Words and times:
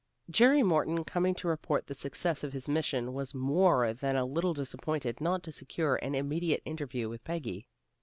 Jerry 0.31 0.63
Morton, 0.63 1.03
coming 1.03 1.35
to 1.35 1.47
report 1.47 1.85
the 1.85 1.93
success 1.93 2.43
of 2.43 2.53
his 2.53 2.67
mission, 2.67 3.13
was 3.13 3.35
more 3.35 3.93
than 3.93 4.15
a 4.15 4.25
little 4.25 4.55
disappointed 4.55 5.21
not 5.21 5.43
to 5.43 5.51
secure 5.51 5.97
an 5.97 6.15
immediate 6.15 6.63
interview 6.65 7.07
with 7.07 7.23
Peggy. 7.23 7.67